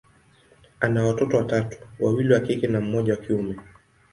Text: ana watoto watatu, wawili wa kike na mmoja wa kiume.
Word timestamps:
ana 0.79 1.03
watoto 1.03 1.37
watatu, 1.37 1.77
wawili 1.99 2.33
wa 2.33 2.39
kike 2.39 2.67
na 2.67 2.81
mmoja 2.81 3.13
wa 3.13 3.19
kiume. 3.21 3.55